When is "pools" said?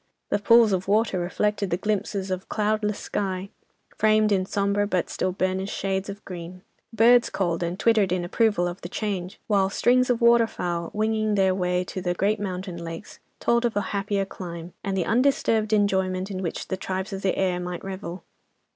0.39-0.71